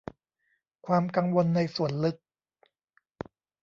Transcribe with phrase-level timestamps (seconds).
[0.85, 2.15] ความกังวลในส่วนลึก